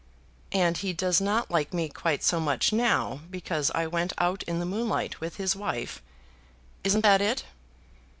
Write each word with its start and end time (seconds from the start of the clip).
"And 0.51 0.77
he 0.77 0.93
does 0.93 1.21
not 1.21 1.51
like 1.51 1.75
me 1.75 1.87
quite 1.87 2.23
so 2.23 2.39
much 2.39 2.73
now, 2.73 3.19
because 3.29 3.69
I 3.75 3.85
went 3.85 4.13
out 4.17 4.41
in 4.47 4.57
the 4.59 4.65
moonlight 4.65 5.21
with 5.21 5.35
his 5.37 5.55
wife. 5.55 6.01
Isn't 6.83 7.01
that 7.01 7.21
it?" 7.21 7.45